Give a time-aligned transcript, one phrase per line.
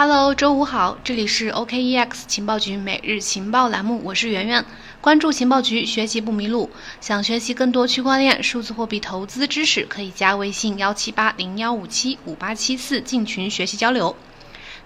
[0.00, 4.64] Hello，周五好，这里是 OKEX 情报局每日情报栏目，我是圆圆。
[5.00, 6.70] 关注情报局，学习不迷路。
[7.00, 14.14] 想学习更多区块链、数字货币投资知识，可以加微信幺七八零幺五七五八七四进群学习交流。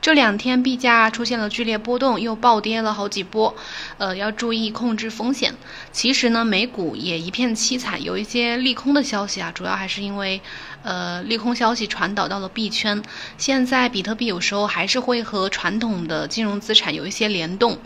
[0.03, 3.55] 这两天币价出现了剧烈波动，又暴跌了好几波，
[3.99, 5.55] 呃，要注意控制风险。
[5.93, 10.41] 其实呢，美股也一片凄惨，有一些利空的消息啊，主要还是因为，
[10.83, 13.01] 呃，利空消息传导到了币圈。
[13.39, 17.79] 现在比特币有时候还是会和传统的金融资产有一些联动，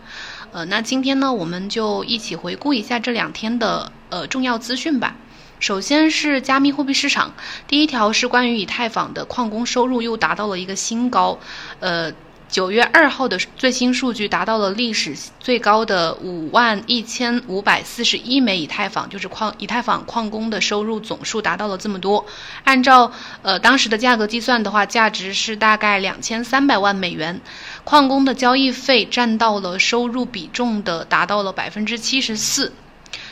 [0.53, 5.15] 呃，那今天呢，我们就一起回顾一下这两天的呃重要资讯吧。
[5.59, 7.35] 首先是加密货币市场，
[7.67, 11.39] 第一条是关于以太坊的矿工收入又达到了一个新高，
[11.81, 12.13] 呃，
[12.49, 22.25] 九月二号的最新数据达到了历史最高的五万一千五百四十一枚以太坊，就是矿以太坊矿工的收入总数达到了这么多，
[22.65, 23.11] 按照
[23.43, 27.41] 呃当时的价格计算的话，价值是大概两千三百万美元，
[27.83, 32.73] 矿工的交易费占到了收入比重的达到了百分之七十四。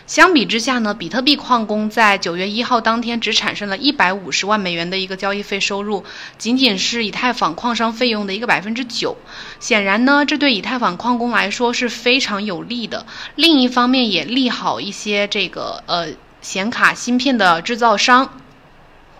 [0.06, 6.04] 相比之下呢，比特币矿工在九月一号当天只产生了一百五十万美元的一个交易费收入，
[6.36, 9.16] 仅仅是以太坊矿商费用的一个百分之九。
[9.60, 13.06] 显然呢，这对以太坊矿工来说是非常有利的。
[13.34, 16.08] 另一方面也利好一些这个呃
[16.42, 18.40] 显卡芯片的制造商。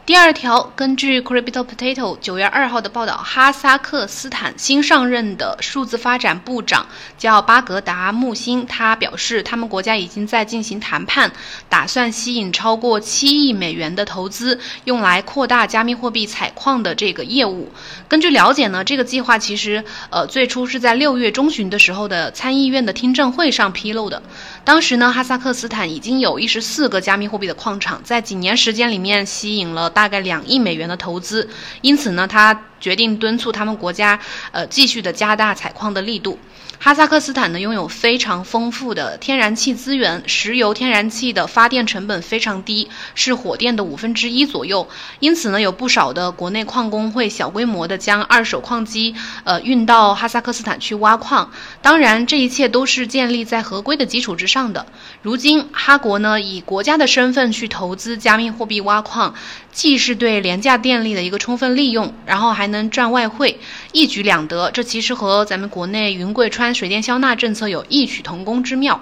[0.07, 11.33] 第二条，根据 Crypto Potato 九月二号的报道，哈萨克斯坦新上任的数字发展部长叫巴格达木星，他表示，他们国家已经在进行谈判，
[11.71, 17.73] 打算吸引超过七亿美元的投资，用来扩大加密货币采矿的这个业务。
[18.07, 24.23] 根据了解呢，这个计划其实呃最初是在六月中旬的时候的参议院的听证会上披露的。
[24.65, 31.49] 当时呢，哈萨克斯坦已经有一十四个加密货币的矿场，在几年时间里面吸引了大概两亿美元的投资，
[31.81, 34.19] 因此呢，他决定敦促他们国家，
[34.51, 36.39] 呃，继续的加大采矿的力度。
[36.85, 44.87] 哈萨克斯坦呢拥有非常丰富的天然气资源，石油、天然气的发电成本非常低，是火电的五分之一左右。
[45.19, 51.51] 因此呢，有不少的国内矿工会小规模的将二手矿机呃运到哈萨克斯坦去挖矿。
[51.81, 54.85] 当然，这一切都是建立在合规的基础之上的。
[55.23, 59.35] 如今，哈国呢以国家的身份去投资加密货币挖矿，
[59.73, 63.59] 既是对廉价电力的一个充分利用，然后还能赚外汇，
[63.93, 64.71] 一举两得。
[64.71, 69.01] 这其实和咱们国内云贵川水电消纳政策有异曲同工之妙。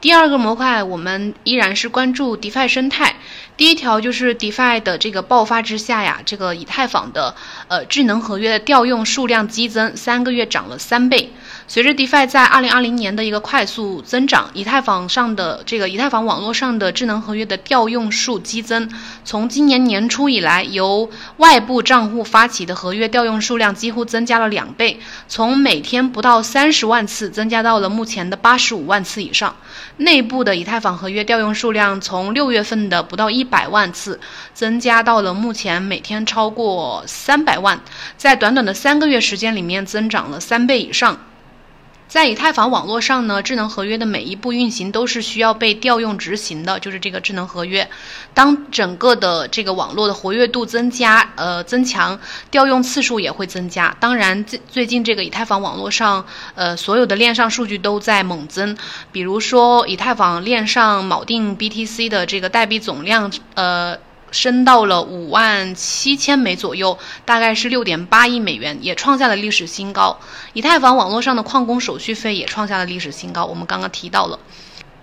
[0.00, 3.16] 第二个模块，我们依然是关注 DeFi 生态。
[3.56, 7.34] 第一条就是 DeFi 的这个爆发之下呀，这个以太坊的
[7.66, 11.32] 呃智能合约的调用数量激增，三个月涨了三倍。
[11.66, 18.88] 随着 DeFi 在二零二零年的一个快速增长，以太坊上的这个以太坊网络上的智能合约的调用数激增。
[19.24, 29.56] 从今年年初以来，由外部账户发起的合约调用数量几乎增加了两倍，从每天不到三十万次增加到了目前的八十五万次以上。
[29.98, 34.18] 内部的以太坊合约调用数量从六月份的不到一百万次，
[34.54, 37.80] 增加到了目前每天超过三百万，
[38.16, 41.18] 在短短的三个月时间里面增长了三倍以上。
[42.08, 47.86] 在以太坊网络上呢，智能合约的每一步运行都是需要被调用执行的，就是这个智能合约。
[48.32, 52.18] 当整个的这个网络的活跃度增加，呃增强，
[52.50, 53.94] 调用次数也会增加。
[54.00, 56.24] 当然，最最近这个以太坊网络上，
[56.54, 58.74] 呃所有的链上数据都在猛增。
[59.12, 63.98] 比如说，以太坊链上锚定 BTC 的这个代币总量，呃。
[64.30, 70.18] 升到了五万七千枚左右，大概是六点八亿美元，也创下了历史新高。
[70.52, 74.38] 以太坊网络上的矿工手续费也创下了历史新高，我们刚刚提到了。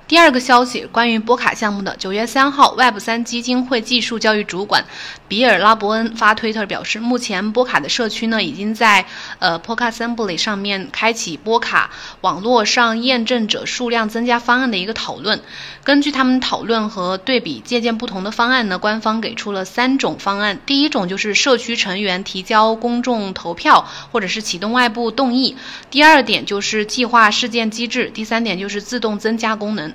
[0.07, 4.85] 第二个消息，关于波卡项目的，九月三号，Web 三基金会技术教育主管
[5.27, 9.07] 比尔拉伯恩发推特表示，目前波卡的社区呢，已经在
[9.39, 11.89] 呃 p o k a Assembly 上面开启波卡
[12.21, 15.41] 网络上验证者数量增加方案的一个讨论。
[15.83, 20.59] 根据他们讨论和对比借鉴不同的方案呢，官方给出了三种方案。
[20.67, 25.57] 第一种就是社区成员提交公众投票，或者是启动外部动议。
[25.89, 28.11] 第二点就是计划事件机制。
[28.13, 29.94] 第三点就是自动增加功能。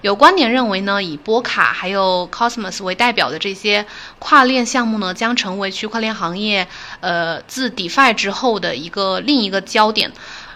[0.00, 3.84] 有观点认为呢，以波卡还有 Cosmos 为代表的这些
[4.20, 6.68] 跨链项目呢，将成为区块链行业
[7.00, 10.12] 呃自 DeFi 之后的一个另一个焦点。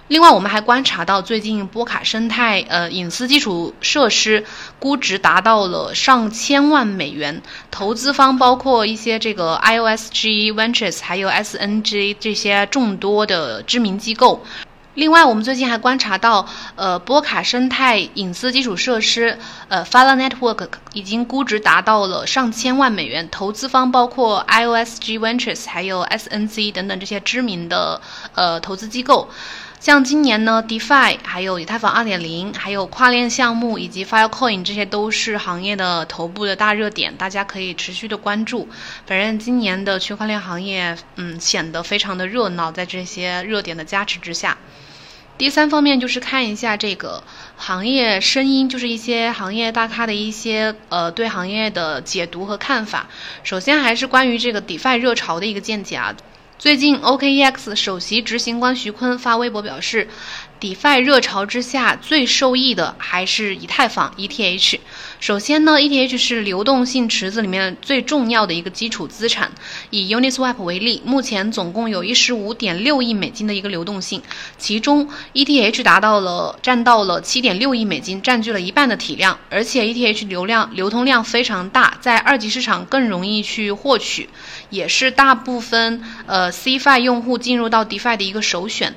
[0.09, 4.44] 另外，我们还观察到，最近波卡生态呃隐私基础设施
[4.79, 7.41] 估值达到了上千万美元，
[7.71, 14.44] 投资方包括一些这个 IOSG Ventures 还有 SNG 这些众多的知名机构。
[14.94, 16.47] 另外，我们最近还观察到，
[16.77, 28.03] 呃，波卡生态隐私基础设施，呃 f a l a Network 已经估值达到了上千万美元，投资方包括 IOSG Ventures 还有 SNC 等等这些知名的
[28.35, 29.31] 呃投资机构。
[29.82, 38.69] 像今年呢，DeFi 还有以太坊2.0，还有跨链项目以及 Filecoin，这些都是行业的头部的大热点，大家可以持续的关注。
[39.06, 44.56] 反正今年的区块链行业，嗯，显得非常的热闹，在这些热点的加持之下。
[45.37, 47.25] 第三方面就是看一下这个
[47.56, 53.08] 行业声音，就是一些行业大咖的一些呃对行业的解读和看法。
[53.43, 56.14] 首先还是关于这个 DeFi 热潮的一个见解啊。
[56.62, 60.06] 最近，OKEX 首席执行官徐坤发微博表示
[60.62, 64.79] ，DeFi 热潮之下最受益的还是以太坊 ETH。
[65.19, 69.50] 首先呢，ETH 是流动性池子里面最重要的一个基础资产。
[69.91, 74.23] 以 Uniswap 为例，目前总共有一十五点六亿美金的一个流动性，
[74.56, 79.38] 其中 ETH 达到了占到了七点六亿美金，占据了一半的体量。
[79.50, 84.29] 而且 ETH 流量流通量非常大，在二级市场更容易去获取。
[84.70, 88.94] 也是大部分呃 CFI 用户进入到 DeFi 的一个首选。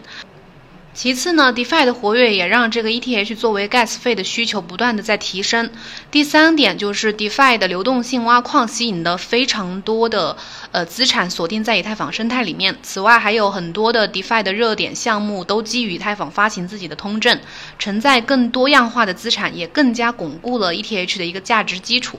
[0.96, 5.70] 其次呢，DeFi 的活跃也让这个 ETH 作为 Gas 费的需求不断的在提升。
[6.10, 10.38] 第三点就是 DeFi 的流动性挖矿吸引的非常多的
[10.72, 12.78] 呃资产锁定在以太坊生态里面。
[12.82, 17.42] 此外，还有很多的 DeFi 的热点项目都基于以太坊发行自己的通证，
[17.78, 22.18] 承载更多样化的资产，也更加巩固了 ETH 的一个价值基础。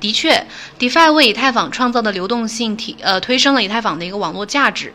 [0.00, 0.44] 的确
[0.80, 4.92] ，DeFi 为以太坊创造的流动性提呃推升了以太坊的一个网络价值。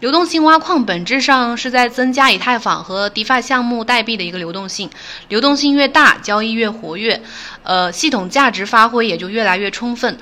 [0.00, 4.88] 流动性挖矿本质上是在增加以太坊和 DeFi 项目代币的一个流动性，
[5.28, 7.20] 流动性越大，交易越活跃，
[7.64, 10.16] 呃，系统价值发挥也就越来越充分。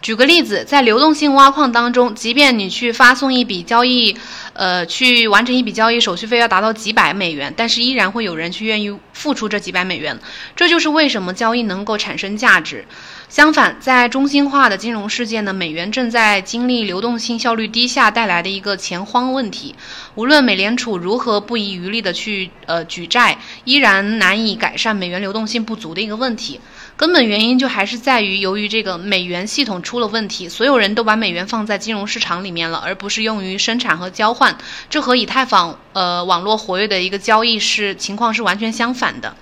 [0.00, 4.16] 举个例子，在流动性挖矿当中，即便你去发送一笔交易，
[4.56, 10.18] 呃，去完成一笔交易，手续费要达到几百美元，但是依然会有人去愿意付出这几百美元。
[10.56, 12.86] 这就是为什么交易能够产生价值。
[13.28, 19.74] 相反，在中心化的金融世界呢，美元正在经历流动性效率低下带来的一个钱荒问题。
[20.14, 26.60] 无论美联储如何不遗余力的去呃举债，依然难以改善美元流动性不足的一个问题。
[26.96, 34.56] 根本原因就还是在于，由于这个美元系统出了问题，所有人都把美元放在金融市场里面了，而不是用于生产和交换。
[34.88, 39.36] 这和以太坊呃网络活跃的一个交易是情况是完全相反的。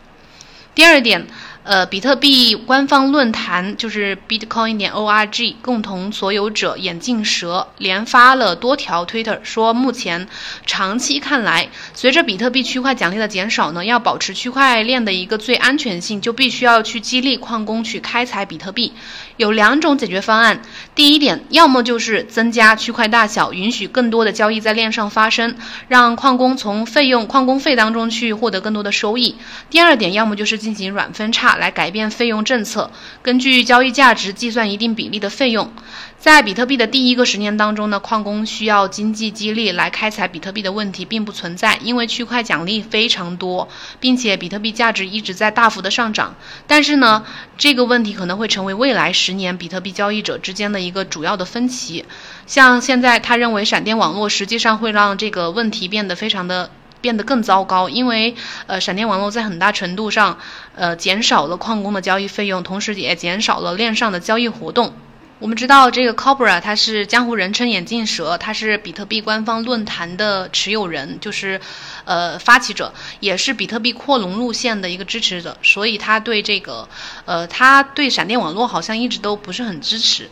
[0.75, 1.27] 第二点。
[1.65, 10.29] 呃，比特币官方论坛就是 Bitcoin 点 org 共同所有者眼镜蛇连发了多条 Twitter，说目前
[10.67, 18.93] 长期看来，随着比特币区块奖励的减少呢，要保持区块链的一个最安全性，就必须要去激励矿工去开采比特币。
[19.39, 20.61] 有两种解决方案，
[20.95, 25.57] 第一点，要么就是增加区块大小，允许更多的交易在链上发生，
[25.89, 29.37] 让矿工从费用矿工费当中去获得更多的收益。
[29.71, 31.54] 第二点，要么就是进行软分叉。
[31.57, 32.91] 来改变费用政策，
[33.23, 35.73] 根据交易价值计算一定比例的费用。
[36.19, 43.69] 在比特币的第一个十年当中呢，矿工需要经济激励来开采比特币的问题并不存在，因为区块奖励非常多，
[44.01, 46.35] 并且比特币价值一直在大幅的上涨。
[46.67, 47.27] 但是呢，
[47.59, 52.07] 这个问题可能会成为未来十年比特币交易者之间的一个主要的分歧。
[52.47, 56.71] 像现在，他认为闪电网络实际上会让这个问题变得非常的。
[57.05, 58.35] 变得更糟糕，因为
[58.67, 60.39] 呃，闪电网络在很大程度上
[60.75, 64.95] 呃减少了矿工的交易费用，同时也减少了链上的交易活动。
[65.39, 71.61] 我们知道这个 Cobra 它是江湖人称眼镜蛇，它是比特币官方论坛的持有人，就是
[72.07, 76.89] 呃发起者，也是比特币扩容路线的一个支持者，所以他对这个
[77.27, 80.31] 呃他对闪电网络好像一直都不是很支持。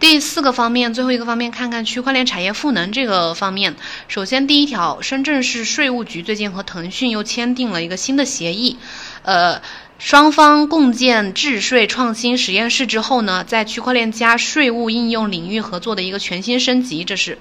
[0.00, 3.74] 第四个方面，最后一个方面，看看区块链产业赋能这个方面。
[4.06, 8.78] 首先，第一条，深圳市税务局最近和腾讯又签订了一个新的协议，
[9.22, 9.60] 呃，
[9.98, 17.36] 双方共建智税创新实验室之后呢，在区块链加税务应用领域合作的一个全新升级，这是。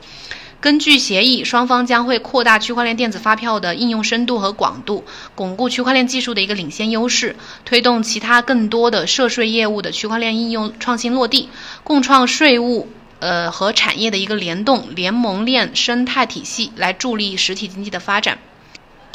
[0.67, 11.47] 根据协议，双方将会扩大区块链电子发票的应用深度和广度，巩固区块链技术的一个领先优势，推动其他更多的涉税业务的区块链应用创新落地，
[11.85, 18.37] 共创税务呃和产业的一个联动联盟链生态体系，来助力实体经济的发展。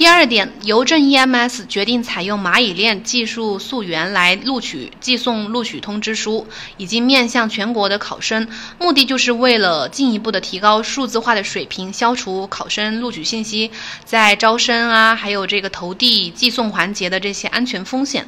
[0.02, 8.48] 第二点，邮政 EMS 决定采用蚂蚁链技术溯源来录取、寄送录取通知书，已经面向全国的考生，
[8.80, 13.70] 目的就是为了进一步的提高数字化的水平，消除考生录取信息
[14.04, 18.26] 在招生啊，还有这个投递、寄送环节的这些安全风险。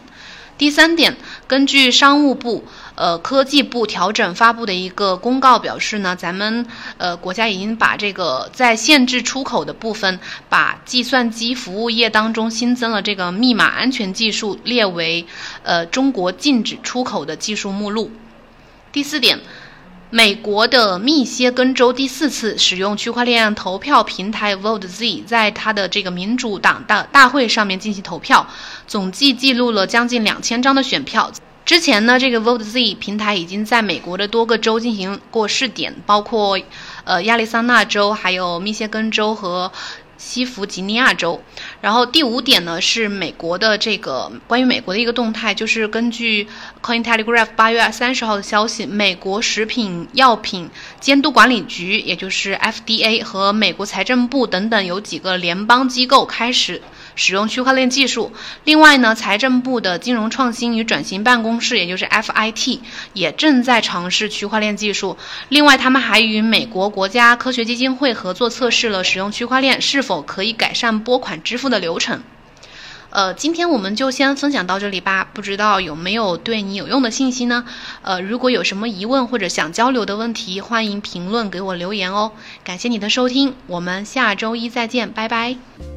[0.56, 1.16] 第三点，
[1.48, 2.64] 根据商务部
[2.94, 6.66] 呃科技部调整发布的一个公告表示呢，咱们
[6.98, 15.26] 呃国家已经把这个在限制出口的部分，把计算机服务业当中新增了这个密码安全技术列为
[15.62, 18.10] 呃中国禁止出口的技术目录。
[18.92, 19.40] 第四点。
[20.10, 28.46] 美国的密歇根州第四次使用区块链投票平台 VoteZ，在它的这个民主党大大会上面进行投票，
[28.86, 31.32] 总计记录了将近两千张的选票。
[31.64, 36.60] 之前呢，这个 VoteZ 平台已经在美国的多个州进行过试点，包括
[37.04, 39.72] 呃亚利桑那州、还有密歇根州和。
[40.16, 41.42] 西弗吉尼亚州，
[41.82, 46.48] 然后第五点呢是美国的这个关于美国的一个动态，就是根据
[46.80, 56.80] Coin Telegraph 八月三十号的消息，美国食品药品监督管理局，也就是 FDA 和美国财政部等等有几个联邦机构开始。
[57.16, 58.32] 使用区块链技术。
[58.64, 62.80] 另外呢，财政部的金融创新与转型办公室，也就是 FIT，
[63.12, 65.16] 也正在尝试区块链技术。
[65.48, 72.22] 另外，他们还与美国国家科学基金会合作测试了使用区块链是否可以改善拨款支付的流程。
[73.10, 75.28] 呃，今天我们就先分享到这里吧。
[75.32, 77.64] 不知道有没有对你有用的信息呢？
[78.02, 82.32] 呃，如果有什么疑问或者想交流的问题，欢迎评论给我留言哦。
[82.64, 85.93] 感谢你的收听，我们下周一再见，拜拜。